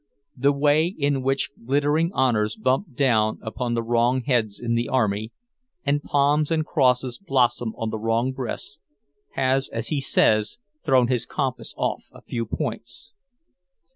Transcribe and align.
The 0.35 0.51
way 0.51 0.87
in 0.87 1.21
which 1.21 1.51
glittering 1.63 2.11
honours 2.13 2.55
bump 2.55 2.95
down 2.95 3.37
upon 3.43 3.75
the 3.75 3.83
wrong 3.83 4.23
heads 4.23 4.59
in 4.59 4.73
the 4.73 4.89
army, 4.89 5.31
and 5.85 6.01
palms 6.01 6.49
and 6.49 6.65
crosses 6.65 7.19
blossom 7.19 7.75
on 7.77 7.91
the 7.91 7.99
wrong 7.99 8.31
breasts, 8.31 8.79
has, 9.33 9.69
as 9.69 9.89
he 9.89 10.01
says, 10.01 10.57
thrown 10.83 11.07
his 11.07 11.27
compass 11.27 11.75
off 11.77 12.05
a 12.11 12.23
few 12.23 12.47
points. 12.47 13.13